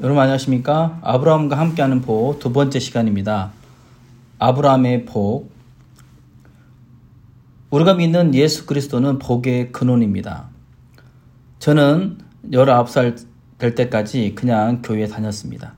여러분 0.00 0.22
안녕하십니까? 0.22 1.00
아브라함과 1.02 1.58
함께하는 1.58 2.02
복 2.02 2.38
두 2.38 2.52
번째 2.52 2.78
시간입니다. 2.78 3.50
아브라함의 4.38 5.06
복. 5.06 5.50
우리가 7.70 7.94
믿는 7.94 8.32
예수 8.32 8.64
그리스도는 8.66 9.18
복의 9.18 9.72
근원입니다. 9.72 10.50
저는 11.58 12.18
19살 12.52 13.26
될 13.58 13.74
때까지 13.74 14.36
그냥 14.36 14.82
교회에 14.82 15.08
다녔습니다. 15.08 15.74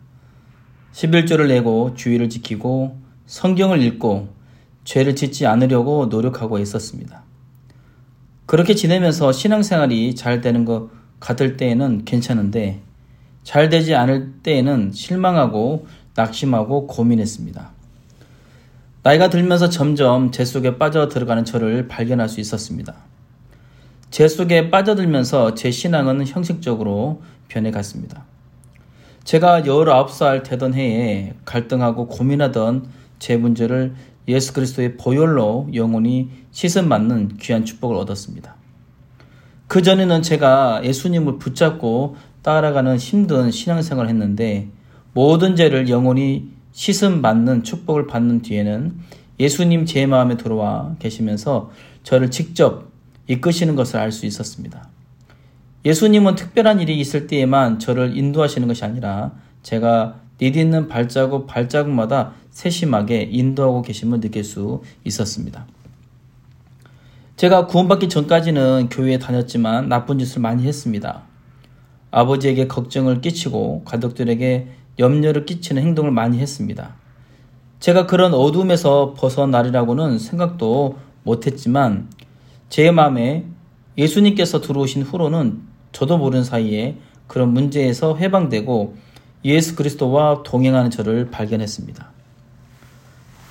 11조를 0.93 1.48
내고 1.48 1.95
주의를 1.95 2.29
지키고 2.29 2.98
성경을 3.25 3.80
읽고 3.82 4.29
죄를 4.84 5.16
짓지 5.16 5.46
않으려고 5.46 6.07
노력하고 6.07 6.59
있었습니다. 6.59 7.23
그렇게 8.45 8.75
지내면서 8.75 9.32
신앙생활이 9.32 10.14
잘 10.14 10.43
되는 10.43 10.66
것 10.66 10.91
같을 11.21 11.57
때에는 11.57 12.05
괜찮은데 12.05 12.82
잘 13.43 13.69
되지 13.69 13.95
않을 13.95 14.35
때에는 14.43 14.93
실망하고 14.93 15.87
낙심하고 16.15 16.87
고민했습니다. 16.87 17.71
나이가 19.03 19.30
들면서 19.30 19.71
점점 19.71 20.30
제 20.30 20.45
속에 20.45 20.77
빠져 20.77 21.09
들어가는 21.09 21.45
저를 21.45 21.89
발견할 21.89 22.29
수 22.29 22.41
있었습니다. 22.41 22.95
제 24.11 24.29
속에 24.29 24.71
빠져들면서 24.71 25.55
제 25.55 25.71
신앙은 25.71 26.27
형식적으로 26.27 27.23
변해갔습니다. 27.49 28.25
제가 29.25 29.63
19살 29.63 30.43
되던 30.43 30.75
해에 30.75 31.35
갈등하고 31.45 32.09
고민하던 32.09 32.88
제 33.19 33.37
문제를 33.37 33.95
예수 34.29 34.52
그리스도의 34.52 34.97
보혈로 34.97 35.69
영원히 35.75 36.30
씻음 36.51 36.88
맞는 36.88 37.38
귀한 37.38 37.65
축복을 37.65 37.97
얻었습니다. 37.97 38.57
그전에는 39.69 40.23
제가 40.23 40.80
예수님을 40.85 41.38
붙잡고 41.38 42.16
따라가는 42.43 42.97
힘든 42.97 43.51
신앙생활을 43.51 44.09
했는데 44.11 44.69
모든 45.13 45.57
죄를 45.57 45.88
영원히 45.88 46.51
씻음 46.73 47.21
받는 47.23 47.65
축복을 47.65 48.07
받는 48.07 48.43
뒤에는 48.43 48.95
예수님 49.38 49.87
제 49.87 50.07
마음에 50.07 50.37
들어와 50.37 50.95
계시면서 50.99 51.71
저를 52.02 52.30
직접 52.30 52.91
이끄시는 53.27 53.77
것을 53.77 53.99
알 53.99 54.13
수 54.13 54.27
있었습니다. 54.27 54.88
예수님은 55.85 56.35
특별한 56.35 56.80
일이 56.80 56.99
있을 57.01 57.27
때에만 57.27 57.79
저를 57.79 58.16
인도하시는 58.16 58.69
것이 58.69 58.85
아니라 58.85 59.32
제가 59.63 60.16
디딛는 60.38 60.88
발자국 60.88 61.47
발자국마다 61.47 62.35
세심하게 62.51 63.29
인도하고 63.30 63.82
계심을 63.82 64.21
느낄 64.21 64.44
수 64.44 64.82
있었습니다. 65.04 65.66
제가 67.37 67.66
구원받기 67.66 68.10
전까지는 68.10 68.88
교회에 68.91 69.19
다녔지만 69.19 69.88
나쁜 69.88 70.19
짓을 70.19 70.43
많이 70.43 70.66
했습니다. 70.66 71.22
아버지에게 72.11 72.66
걱정을 72.66 73.21
끼치고 73.21 73.83
가족들에게 73.84 74.69
염려를 74.99 75.47
끼치는 75.47 75.83
행동을 75.83 76.11
많이 76.11 76.39
했습니다. 76.39 76.97
제가 77.78 78.06
그런 78.06 78.34
어둠에서 78.34 79.15
벗어나리라고는 79.16 80.19
생각도 80.19 80.99
못했지만 81.22 82.11
제 82.69 82.91
마음에 82.91 83.47
예수님께서 83.97 84.61
들어오신 84.61 85.03
후로는 85.03 85.62
저도 85.93 86.19
모르는 86.19 86.44
사이에 86.44 86.97
그런 87.27 87.53
문제에서 87.53 88.16
해방되고 88.16 88.97
예수 89.44 89.77
그리스도와 89.77 90.43
동행하는 90.43 90.91
저를 90.91 91.31
발견했습니다. 91.31 92.11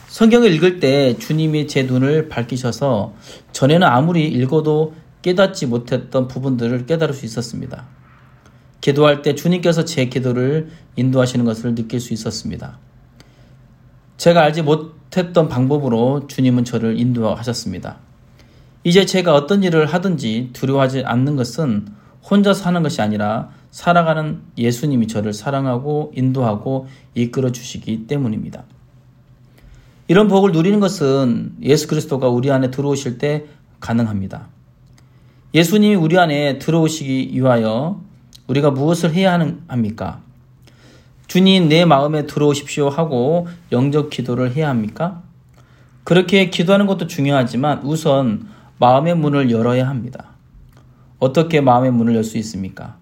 성경을 0.08 0.52
읽을 0.54 0.80
때 0.80 1.18
주님이 1.18 1.68
제 1.68 1.84
눈을 1.84 2.30
밝히셔서 2.30 3.14
전에는 3.52 3.88
아무리 3.88 4.28
읽어도 4.28 4.94
깨닫지 5.22 5.66
못했던 5.66 6.28
부분들을 6.28 6.86
깨달을 6.86 7.14
수 7.14 7.26
있었습니다. 7.26 7.86
기도할 8.82 9.22
때 9.22 9.36
주님께서 9.36 9.86
제 9.86 10.06
기도를 10.06 10.70
인도하시는 10.96 11.44
것을 11.46 11.76
느낄 11.76 12.00
수 12.00 12.14
있었습니다. 12.14 12.80
제가 14.18 14.42
알지 14.42 14.64
못했던 14.64 15.48
방법으로 15.48 16.28
주님은 16.28 16.66
저를 16.66 17.00
인도하셨습니다. 17.00 17.98
이제 18.84 19.06
제가 19.06 19.34
어떤 19.34 19.64
일을 19.64 19.86
하든지 19.86 20.50
두려워하지 20.54 21.04
않는 21.04 21.36
것은 21.36 21.88
혼자 22.24 22.54
사는 22.54 22.82
것이 22.84 23.02
아니라 23.02 23.50
살아가는 23.72 24.42
예수님이 24.58 25.08
저를 25.08 25.34
사랑하고 25.34 26.12
인도하고 26.16 26.88
이끌어 27.16 27.52
주시기 27.52 28.08
때문입니다. 28.08 28.64
이런 30.08 30.28
복을 30.28 30.52
누리는 30.52 30.80
것은 30.80 31.56
예수 31.62 31.88
그리스도가 31.88 32.30
우리 32.30 32.52
안에 32.52 32.72
들어오실 32.72 33.20
때 33.20 33.46
가능합니다. 33.80 34.48
예수님이 35.54 35.96
우리 35.96 36.18
안에 36.18 36.58
들어오시기 36.60 37.32
위하여 37.34 38.02
우리가 38.50 38.72
무엇을 38.72 39.14
해야 39.14 39.40
합니까? 39.68 40.22
주님 41.28 41.70
내 41.70 41.86
마음에 41.86 42.26
들어오십시오 42.26 42.90
하고 42.90 43.48
영적 43.72 44.10
기도를 44.10 44.56
해야 44.56 44.70
합니까? 44.70 45.22
그렇게 46.04 46.50
기도하는 46.50 46.88
것도 46.88 47.06
중요하지만 47.06 47.84
우선 47.84 48.48
마음의 48.80 49.16
문을 49.16 49.52
열어야 49.52 49.88
합니다. 49.88 50.30
어떻게 51.20 51.62
마음의 51.62 51.92
문을 51.92 52.16
열 52.16 52.24
수 52.24 52.38
있습니까? 52.40 52.98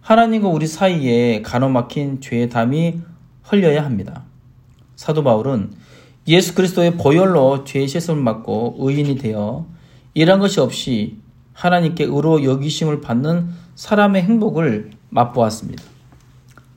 하나님과 0.00 0.48
우리 0.48 0.66
사이에 0.66 1.42
가로막힌 1.42 2.20
죄의 2.20 2.48
담이 2.48 3.00
흘려야 3.42 3.84
합니다. 3.84 4.22
사도 4.94 5.24
바울은 5.24 5.72
예수 6.28 6.54
그리스도의 6.54 6.96
보혈로 6.96 7.64
죄의 7.64 7.88
씻음을 7.88 8.24
받고 8.24 8.76
의인이 8.78 9.16
되어 9.16 9.66
이런 10.14 10.38
것이 10.38 10.60
없이 10.60 11.16
하나님께 11.52 12.04
의로 12.04 12.44
여기심을 12.44 13.00
받는 13.00 13.48
사람의 13.78 14.22
행복을 14.22 14.90
맛보았습니다. 15.10 15.84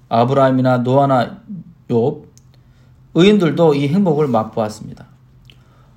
아브라함이나 0.08 0.78
노아나 0.80 1.42
욥 1.90 2.26
의인들도 3.16 3.74
이 3.74 3.88
행복을 3.88 4.28
맛보았습니다. 4.28 5.08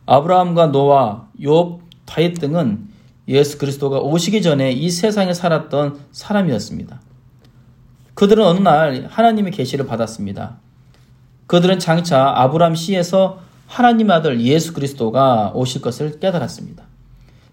아브라함과 0.07 0.69
노아, 0.69 1.29
욥, 1.39 1.81
다윗 2.07 2.41
등은 2.41 2.89
예수 3.29 3.59
그리스도가 3.59 3.99
오시기 4.01 4.41
전에 4.41 4.73
이 4.73 4.89
세상에 4.89 5.35
살았던 5.35 5.99
사람이었습니다. 6.11 7.03
그들은 8.15 8.43
어느 8.43 8.61
날 8.61 9.07
하나님의 9.11 9.53
계시를 9.53 9.87
받았습니다. 9.87 10.57
그들은 11.47 11.81
장차 11.81 12.33
아브람 12.35 12.77
씨에서 12.77 13.41
하나님 13.67 14.11
아들 14.11 14.41
예수 14.41 14.73
그리스도가 14.73 15.53
오실 15.55 15.83
것을 15.83 16.19
깨달았습니다. 16.19 16.83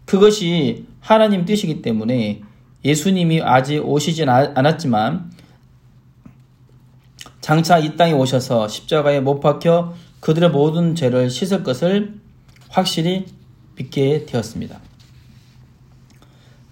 그것이 0.06 0.86
하나님 1.02 1.44
뜻이기 1.44 1.82
때문에 1.82 2.44
예수님이 2.84 3.42
아직 3.42 3.80
오시진 3.80 4.30
않았지만 4.30 5.32
장차 7.42 7.78
이 7.80 7.96
땅에 7.96 8.14
오셔서 8.14 8.68
십자가에 8.68 9.20
못 9.20 9.40
박혀 9.40 9.94
그들의 10.20 10.50
모든 10.52 10.96
죄를 10.96 11.30
씻을 11.30 11.64
것을 11.64 12.14
확실히 12.70 13.26
믿게 13.76 14.26
되었습니다. 14.26 14.80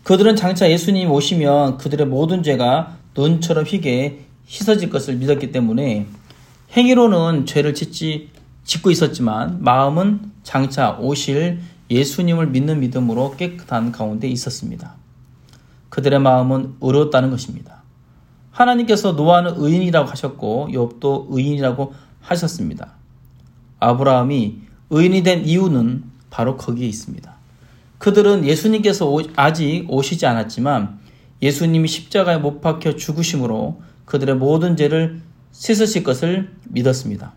그들은 0.03 0.35
장차 0.35 0.69
예수님이 0.69 1.05
오시면 1.05 1.77
그들의 1.77 2.07
모든 2.07 2.41
죄가 2.41 2.97
눈처럼 3.15 3.65
희게 3.65 4.25
씻어질 4.47 4.89
것을 4.89 5.15
믿었기 5.15 5.51
때문에 5.51 6.07
행위로는 6.75 7.45
죄를 7.45 7.73
짓지 7.73 8.29
짓고 8.63 8.91
있었지만 8.91 9.63
마음은 9.63 10.31
장차 10.43 10.91
오실 10.99 11.59
예수님을 11.89 12.47
믿는 12.47 12.79
믿음으로 12.79 13.35
깨끗한 13.35 13.91
가운데 13.91 14.27
있었습니다. 14.27 14.98
그들의 15.89 16.19
마음은 16.19 16.75
의롭다는 16.81 17.31
것입니다. 17.31 17.83
하나님께서 18.51 19.13
노아는 19.13 19.53
의인이라고 19.57 20.09
하셨고 20.09 20.69
욥도 20.71 21.27
의인이라고 21.29 21.93
하셨습니다. 22.21 22.93
아브라함이 23.79 24.59
의인이 24.89 25.23
된 25.23 25.45
이유는 25.45 26.03
바로 26.29 26.57
거기에 26.57 26.87
있습니다. 26.87 27.33
그들은 27.97 28.45
예수님께서 28.45 29.17
아직 29.35 29.85
오시지 29.89 30.25
않았지만 30.25 30.99
예수님이 31.41 31.87
십자가에 31.87 32.37
못 32.37 32.61
박혀 32.61 32.95
죽으심으로 32.95 33.81
그들의 34.05 34.35
모든 34.35 34.75
죄를 34.75 35.21
씻으실 35.51 36.03
것을 36.03 36.51
믿었습니다. 36.69 37.33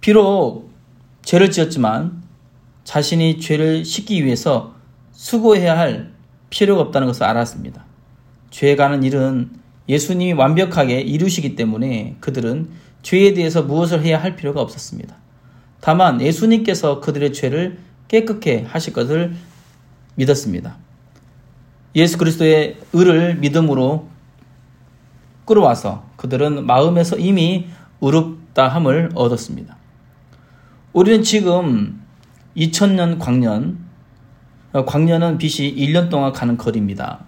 비록 0.00 0.70
죄를 1.22 1.50
지었지만 1.50 2.22
자신이 2.84 3.40
죄를 3.40 3.84
씻기 3.84 4.24
위해서 4.24 4.74
수고해야 5.12 5.78
할 5.78 6.13
필요가 6.54 6.82
없다는 6.82 7.08
것을 7.08 7.24
알았습니다. 7.24 7.84
죄에 8.50 8.76
가는 8.76 9.02
일은 9.02 9.50
예수님이 9.88 10.34
완벽하게 10.34 11.00
이루시기 11.00 11.56
때문에 11.56 12.14
그들은 12.20 12.68
죄에 13.02 13.34
대해서 13.34 13.62
무엇을 13.62 14.04
해야 14.04 14.22
할 14.22 14.36
필요가 14.36 14.60
없었습니다. 14.60 15.16
다만 15.80 16.20
예수님께서 16.20 17.00
그들의 17.00 17.32
죄를 17.32 17.78
깨끗게 18.06 18.66
하실 18.68 18.92
것을 18.92 19.34
믿었습니다. 20.14 20.76
예수 21.96 22.18
그리스도의 22.18 22.78
의를 22.92 23.34
믿음으로 23.34 24.08
끌어와서 25.46 26.08
그들은 26.14 26.66
마음에서 26.66 27.18
이미 27.18 27.66
의롭다함을 28.00 29.10
얻었습니다. 29.16 29.76
우리는 30.92 31.24
지금 31.24 32.00
2000년 32.56 33.18
광년, 33.18 33.78
어, 33.78 33.83
광년은 34.82 35.38
빛이 35.38 35.74
1년 35.76 36.10
동안 36.10 36.32
가는 36.32 36.56
거리입니다. 36.56 37.20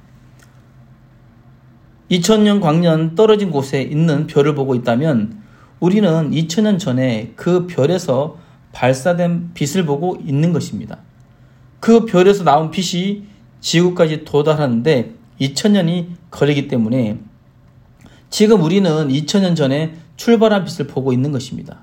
2000년 2.11 2.61
광년 2.61 3.15
떨어진 3.15 3.51
곳에 3.51 3.83
있는 3.83 4.27
별을 4.27 4.55
보고 4.55 4.75
있다면 4.75 5.43
우리는 5.79 6.31
2000년 6.31 6.79
전에 6.79 7.33
그 7.37 7.67
별에서 7.67 8.39
발사된 8.73 9.53
빛을 9.55 9.87
보고 9.87 10.17
있는 10.25 10.53
것입니다. 10.53 10.99
그 11.81 12.05
별에서 12.05 12.45
나온 12.45 12.71
빛이 12.71 13.25
지구까지 13.61 14.25
도달하는데 14.25 15.15
2000년이 15.41 16.09
걸리기 16.31 16.69
때문에 16.69 17.19
지금 18.31 18.63
우리는 18.63 19.09
2000년 19.09 19.55
전에 19.57 19.95
출발한 20.17 20.65
빛을 20.65 20.89
보고 20.89 21.13
있는 21.13 21.33
것입니다. 21.33 21.79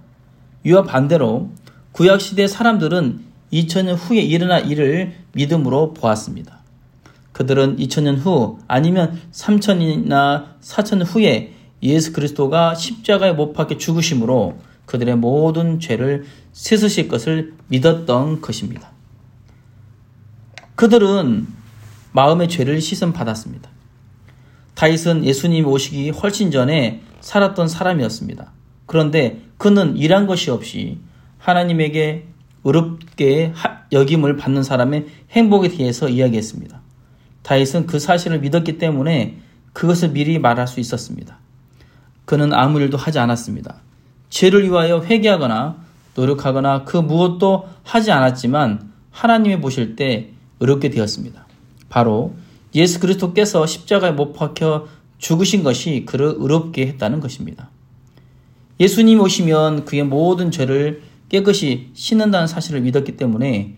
이와 0.66 0.84
반대로 0.84 1.52
구약시대 1.92 2.48
사람들은 2.48 3.33
2000년 3.54 3.96
후에 3.98 4.20
일어날 4.20 4.70
일을 4.70 5.14
믿음으로 5.34 5.94
보았습니다. 5.94 6.60
그들은 7.32 7.78
2000년 7.78 8.18
후 8.18 8.60
아니면 8.68 9.20
3000이나 9.32 10.60
4000년 10.62 11.06
후에 11.06 11.54
예수 11.82 12.14
그리스도가 12.14 12.76
십자가에 12.76 13.34
못 13.34 13.54
박혀 13.54 13.78
죽으심으로 13.78 14.58
그들의 14.86 15.16
모든 15.18 15.80
죄를 15.80 16.26
씻으실 16.52 17.08
것을 17.08 17.54
믿었던 17.68 18.42
것입니다. 18.42 18.92
그들은 20.76 21.48
마음의 22.12 22.50
죄를 22.50 22.82
씻음 22.82 23.14
받았습니다. 23.14 23.70
다윗은 24.76 25.26
예수님 25.26 25.68
오시기 25.68 26.10
훨씬 26.10 26.52
전에 26.52 27.02
살았던 27.22 27.68
사람이었습니다. 27.68 28.52
그런데 28.86 29.42
그는 29.58 29.96
일한 29.98 30.28
것이 30.28 30.52
없이 30.52 31.00
하나님에게 31.38 32.28
의롭게 32.64 33.54
여김을 33.92 34.38
받는 34.38 34.64
사람의 34.64 35.08
행복에 35.32 35.70
대해서 35.70 36.10
이야기했습니다. 36.10 36.82
다윗은 37.44 37.88
그 37.88 38.00
사실을 38.00 38.40
믿었기 38.40 38.78
때문에 38.78 39.38
그것을 39.74 40.10
미리 40.10 40.40
말할 40.40 40.68
수 40.68 40.80
있었습니다. 40.80 41.38
그는 42.26 42.54
아무 42.54 42.80
일도 42.80 42.98
하지 42.98 43.20
않았습니다. 43.20 43.76
죄를 44.30 44.64
위하여 44.64 45.02
회개하거나 45.02 45.84
노력하거나 46.16 46.86
그 46.86 46.98
무엇도 46.98 47.68
하지 47.84 48.12
않았지만 48.12 48.92
하나님이 49.12 49.60
보실 49.60 49.96
때 49.96 50.30
의롭게 50.60 50.90
되었습니다. 50.90 51.46
바로 51.90 52.34
예수 52.76 53.00
그리스도께서 53.00 53.66
십자가에 53.66 54.12
못 54.12 54.34
박혀 54.34 54.88
죽으신 55.18 55.64
것이 55.64 56.06
그를 56.06 56.34
의롭게 56.38 56.88
했다는 56.88 57.20
것입니다. 57.20 57.70
예수님 58.80 59.20
오시면 59.20 59.86
그의 59.86 60.04
모든 60.04 60.50
죄를 60.50 61.04
깨끗이 61.34 61.90
씻는다는 61.96 62.46
사실을 62.46 62.82
믿었기 62.82 63.18
때문에 63.18 63.76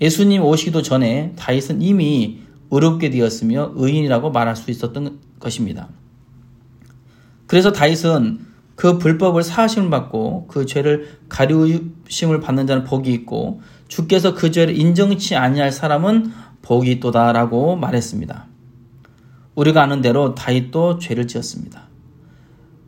예수님 0.00 0.42
오시기도 0.42 0.82
전에 0.82 1.34
다윗은 1.36 1.80
이미 1.80 2.40
의롭게 2.72 3.10
되었으며 3.10 3.74
의인이라고 3.76 4.32
말할 4.32 4.56
수 4.56 4.72
있었던 4.72 5.20
것입니다. 5.38 5.88
그래서 7.46 7.70
다윗은 7.70 8.40
그 8.74 8.98
불법을 8.98 9.44
사하심을 9.44 9.88
받고 9.88 10.48
그 10.48 10.66
죄를 10.66 11.20
가리우심을 11.28 12.40
받는 12.40 12.66
자는 12.66 12.82
복이 12.82 13.12
있고 13.12 13.60
주께서 13.86 14.34
그 14.34 14.50
죄를 14.50 14.76
인정치 14.76 15.36
아니할 15.36 15.70
사람은 15.70 16.32
복이 16.62 16.90
있도다라고 16.90 17.76
말했습니다. 17.76 18.48
우리가 19.54 19.80
아는 19.80 20.00
대로 20.00 20.34
다윗도 20.34 20.98
죄를 20.98 21.28
지었습니다. 21.28 21.86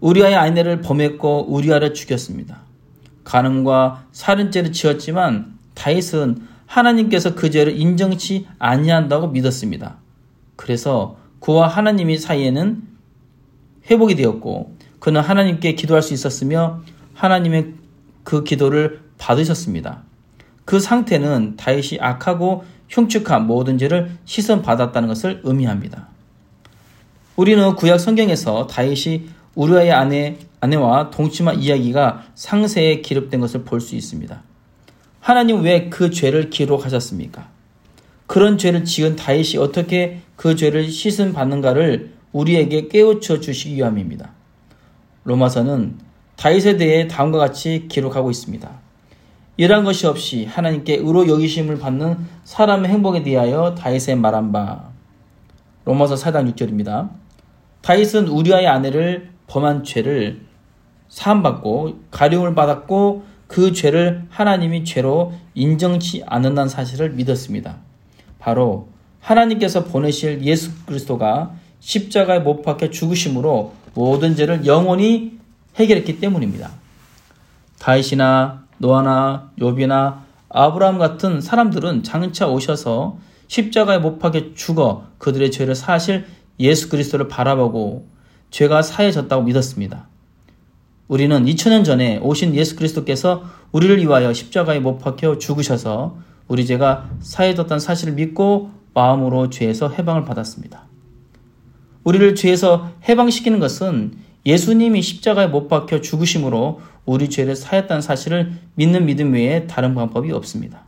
우리아의 0.01 0.35
아내를 0.35 0.81
범했고 0.81 1.53
우리아를 1.53 1.95
죽였습니다. 1.95 2.68
가늠과 3.29 4.07
살인죄를 4.13 4.73
지었지만 4.73 5.59
다윗은 5.75 6.49
하나님께서 6.65 7.35
그 7.35 7.51
죄를 7.51 7.79
인정치 7.79 8.47
아니한다고 8.59 9.29
믿었습니다. 9.29 9.97
그래서 10.57 11.19
그와 11.41 11.69
하나님이 11.69 12.17
사이에는 12.17 12.83
회복이 13.91 14.15
되었고 14.17 14.75
그는 14.99 15.21
하나님께 15.21 15.75
기도할 15.75 16.03
수 16.03 16.15
있었으며 16.15 16.83
하나님의 17.13 17.75
그 18.25 18.45
기도를 18.45 19.03
받으셨습니다. 19.19 20.03
그 20.65 20.81
상태는 20.81 21.57
다윗이 21.57 22.01
악하고 22.01 22.65
흉측한 22.89 23.47
모든 23.47 23.77
죄를 23.77 24.11
시선 24.25 24.63
받았다는 24.63 25.07
것을 25.09 25.43
의미합니다. 25.45 26.09
우리는 27.37 27.77
구약 27.77 28.01
성경에서 28.01 28.67
다윗이 28.67 29.29
우리아의 29.55 29.93
아내, 29.93 30.39
아내와 30.61 31.11
동침한 31.11 31.59
이야기가 31.61 32.25
상세에 32.35 33.01
기록된 33.01 33.41
것을 33.41 33.65
볼 33.65 33.81
수 33.81 33.95
있습니다. 33.95 34.43
하나님 35.21 35.63
왜 35.63 35.91
그 35.91 36.11
죄를 36.11 36.51
기록하셨습니까? 36.51 37.49
그런 38.27 38.59
죄를 38.59 38.85
지은 38.85 39.17
다윗이 39.17 39.57
어떻게 39.59 40.21
그 40.37 40.55
죄를 40.57 40.89
씻음 40.91 41.33
받는가를 41.33 42.13
우리에게 42.33 42.89
깨우쳐 42.89 43.41
주시기 43.41 43.77
위함입니다. 43.77 44.31
로마서는 45.25 45.97
다윗에 46.37 46.77
대해 46.77 47.09
다음과 47.09 47.39
같이 47.39 47.87
기록하고 47.89 48.31
있습니다. 48.31 48.71
이러한 49.57 49.85
것이 49.85 50.07
없이 50.07 50.45
하나님께 50.45 50.97
의로 50.97 51.27
여기심을 51.27 51.79
받는 51.79 52.17
사람의 52.45 52.91
행복에 52.91 53.23
대하여 53.23 53.75
다윗의 53.75 54.17
말한 54.17 54.53
바 54.53 54.91
로마서 55.85 56.15
4장 56.15 56.55
6절입니다. 56.55 57.11
다윗은 57.83 58.29
우리아의 58.29 58.67
아내를 58.69 59.31
범한 59.47 59.83
죄를 59.85 60.43
사함받고 61.09 62.01
가령을 62.11 62.55
받았고 62.55 63.25
그 63.47 63.73
죄를 63.73 64.25
하나님이 64.29 64.85
죄로 64.85 65.33
인정치 65.55 66.23
않는다는 66.27 66.69
사실을 66.69 67.11
믿었습니다. 67.11 67.77
바로 68.39 68.89
하나님께서 69.21 69.85
보내실 69.85 70.43
예수 70.45 70.71
그리스도가 70.87 71.53
십자가에 71.81 72.41
못 72.41 72.63
박혀 72.63 72.91
죽으심으로 72.91 73.73
모든 73.95 74.37
죄를 74.37 74.67
영원히 74.67 75.39
해결했기 75.77 76.21
때문입니다. 76.21 76.71
다윗이나 77.79 78.65
노아나 78.79 79.51
요비나 79.61 80.25
아브라함 80.49 80.99
같은 80.99 81.41
사람들은 81.41 82.03
장차 82.03 82.49
오셔서 82.49 83.19
십자가에 83.49 83.99
못 83.99 84.19
박혀 84.19 84.55
죽어 84.55 85.05
그들의 85.19 85.51
죄를 85.51 85.75
사실 85.75 86.27
예수 86.61 86.89
그리스도를 86.89 87.29
바라보고 87.29 88.07
죄가 88.51 88.83
사해졌다고 88.83 89.43
믿었습니다. 89.45 90.09
우리는 91.09 91.45
2000년 91.45 91.85
전에 91.85 92.19
오신 92.19 92.55
예수 92.55 92.77
그리스도께서 92.77 93.45
우리를 93.73 93.99
위하여 93.99 94.33
십자가에 94.33 94.79
못 94.79 94.99
박혀 94.99 95.39
죽으셔서 95.39 96.19
우리 96.49 96.67
죄가 96.67 97.11
사해졌다는 97.21 97.81
사실을 97.81 98.15
믿고 98.15 98.71
마음으로 98.95 99.51
죄에서 99.51 99.89
해방을 99.89 100.25
받았습니다. 100.25 100.87
우리를 102.05 102.35
죄에서 102.35 102.93
해방시키는 103.09 103.59
것은 103.59 104.13
예수님이 104.47 105.03
십자가에 105.03 105.47
못 105.47 105.69
박혀 105.69 106.01
죽으심으로 106.01 106.81
우리 107.05 107.29
죄를 107.29 107.57
사했다는 107.57 108.03
사실을 108.03 108.53
믿는 108.75 109.07
믿음 109.07 109.33
외에 109.33 109.67
다른 109.67 109.95
방법이 109.95 110.31
없습니다. 110.33 110.85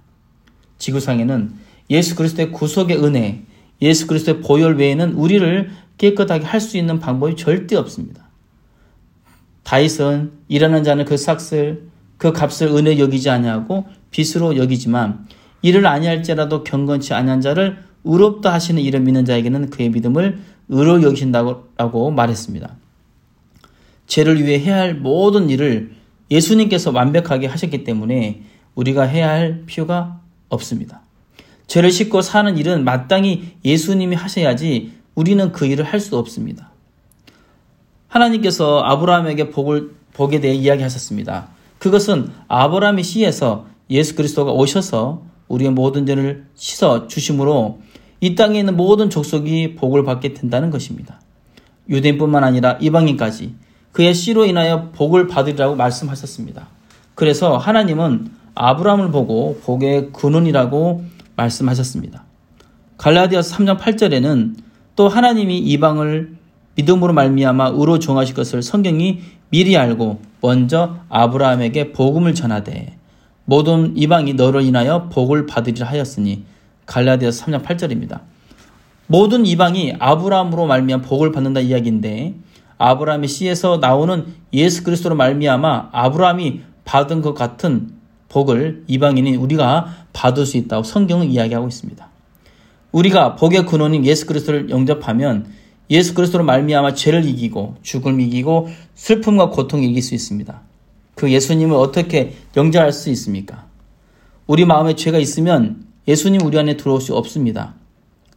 지구상에는 0.78 1.52
예수 1.90 2.14
그리스도의 2.14 2.52
구속의 2.52 3.02
은혜, 3.02 3.42
예수 3.82 4.06
그리스도의 4.06 4.40
보혈 4.40 4.76
외에는 4.76 5.12
우리를 5.14 5.70
깨끗하게 5.98 6.44
할 6.46 6.60
수 6.60 6.78
있는 6.78 7.00
방법이 7.00 7.36
절대 7.36 7.76
없습니다. 7.76 8.29
다윗은 9.62 10.32
일하는 10.48 10.84
자는 10.84 11.04
그 11.04 11.16
삭슬, 11.16 11.90
그 12.16 12.32
값을 12.32 12.68
은혜 12.68 12.98
여기지 12.98 13.30
아니하고 13.30 13.86
빛으로 14.10 14.56
여기지만 14.56 15.26
이를 15.62 15.86
아니할지라도 15.86 16.64
경건치 16.64 17.14
아니한 17.14 17.40
자를 17.40 17.78
의롭다 18.04 18.52
하시는 18.52 18.80
이를 18.80 19.00
믿는 19.00 19.24
자에게는 19.24 19.70
그의 19.70 19.90
믿음을 19.90 20.38
의로 20.68 21.02
여기신다고 21.02 22.10
말했습니다. 22.10 22.76
죄를 24.06 24.44
위해 24.44 24.58
해야 24.58 24.78
할 24.78 24.94
모든 24.94 25.50
일을 25.50 25.92
예수님께서 26.30 26.90
완벽하게 26.90 27.46
하셨기 27.46 27.84
때문에 27.84 28.42
우리가 28.74 29.02
해야 29.02 29.30
할 29.30 29.64
필요가 29.66 30.20
없습니다. 30.48 31.02
죄를 31.66 31.90
씻고 31.90 32.22
사는 32.22 32.56
일은 32.56 32.84
마땅히 32.84 33.56
예수님이 33.64 34.16
하셔야지 34.16 34.92
우리는 35.14 35.52
그 35.52 35.66
일을 35.66 35.84
할 35.84 36.00
수 36.00 36.16
없습니다. 36.16 36.69
하나님께서 38.10 38.80
아브라함에게 38.80 39.50
복을, 39.50 39.94
복에 40.12 40.40
대해 40.40 40.54
이야기하셨습니다. 40.54 41.48
그것은 41.78 42.30
아브라함의 42.48 43.04
시에서 43.04 43.66
예수 43.88 44.14
그리스도가 44.14 44.52
오셔서 44.52 45.22
우리의 45.48 45.70
모든 45.70 46.06
죄를 46.06 46.46
씻어 46.54 47.06
주심으로 47.06 47.80
이 48.20 48.34
땅에 48.34 48.58
있는 48.58 48.76
모든 48.76 49.08
족속이 49.10 49.76
복을 49.76 50.04
받게 50.04 50.34
된다는 50.34 50.70
것입니다. 50.70 51.20
유대인뿐만 51.88 52.44
아니라 52.44 52.78
이방인까지 52.80 53.54
그의 53.92 54.14
씨로 54.14 54.44
인하여 54.44 54.90
복을 54.90 55.26
받으리라고 55.26 55.74
말씀하셨습니다. 55.74 56.68
그래서 57.14 57.56
하나님은 57.56 58.30
아브라함을 58.54 59.10
보고 59.10 59.58
복의 59.64 60.10
근원이라고 60.12 61.04
말씀하셨습니다. 61.36 62.24
갈라디아서 62.98 63.56
3장 63.56 63.78
8절에는 63.78 64.56
또 64.94 65.08
하나님이 65.08 65.58
이방을 65.58 66.39
믿음으로 66.76 67.12
말미암아 67.12 67.72
의로 67.74 67.98
정하실 67.98 68.34
것을 68.34 68.62
성경이 68.62 69.20
미리 69.50 69.76
알고 69.76 70.20
먼저 70.40 70.96
아브라함에게 71.08 71.92
복음을 71.92 72.34
전하되 72.34 72.96
모든 73.44 73.96
이방이 73.96 74.34
너로 74.34 74.60
인하여 74.60 75.08
복을 75.08 75.46
받으리라 75.46 75.86
하였으니 75.88 76.44
갈라디아서 76.86 77.46
3장 77.46 77.64
8절입니다. 77.64 78.20
모든 79.06 79.44
이방이 79.44 79.94
아브라함으로 79.98 80.66
말미암아 80.66 81.02
복을 81.02 81.32
받는다 81.32 81.60
이야기인데 81.60 82.34
아브라함의 82.78 83.28
씨에서 83.28 83.78
나오는 83.78 84.26
예수 84.52 84.84
그리스도로 84.84 85.16
말미암아 85.16 85.90
아브라함이 85.92 86.60
받은 86.84 87.20
것 87.20 87.34
같은 87.34 87.90
복을 88.28 88.84
이방인인 88.86 89.34
우리가 89.34 90.06
받을 90.12 90.46
수 90.46 90.56
있다고 90.56 90.84
성경은 90.84 91.30
이야기하고 91.30 91.68
있습니다. 91.68 92.08
우리가 92.92 93.36
복의 93.36 93.66
근원인 93.66 94.04
예수 94.06 94.26
그리스도를 94.26 94.70
영접하면 94.70 95.46
예수 95.90 96.14
그리스도로 96.14 96.44
말미암아 96.44 96.94
죄를 96.94 97.24
이기고 97.24 97.76
죽음을 97.82 98.20
이기고 98.20 98.68
슬픔과 98.94 99.50
고통을 99.50 99.84
이길 99.84 100.02
수 100.02 100.14
있습니다. 100.14 100.60
그 101.16 101.30
예수님을 101.30 101.76
어떻게 101.76 102.34
영접할 102.56 102.92
수 102.92 103.10
있습니까? 103.10 103.66
우리 104.46 104.64
마음에 104.64 104.94
죄가 104.94 105.18
있으면 105.18 105.84
예수님 106.06 106.42
우리 106.42 106.58
안에 106.58 106.76
들어올 106.76 107.00
수 107.00 107.14
없습니다. 107.16 107.74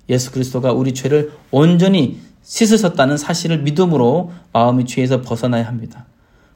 예수 0.09 0.31
그리스도가 0.31 0.73
우리 0.73 0.93
죄를 0.93 1.31
온전히 1.51 2.19
씻으셨다는 2.41 3.17
사실을 3.17 3.61
믿음으로 3.61 4.31
마음의 4.51 4.85
죄에서 4.85 5.21
벗어나야 5.21 5.65
합니다. 5.65 6.05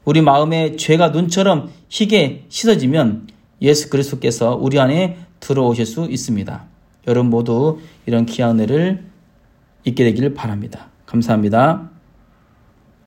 우리 0.04 0.20
마음에 0.20 0.76
죄가 0.76 1.10
눈처럼 1.10 1.70
희게 1.88 2.44
씻어지면 2.48 3.28
예수 3.62 3.88
그리스도께서 3.88 4.54
우리 4.54 4.78
안에 4.78 5.16
들어오실 5.40 5.86
수 5.86 6.06
있습니다. 6.10 6.64
여러분 7.06 7.30
모두 7.30 7.78
이런 8.06 8.26
귀한 8.26 8.58
은혜를 8.60 9.07
있게 9.88 10.04
되기를 10.04 10.34
바랍니다. 10.34 10.86
감사합니다. 11.06 11.90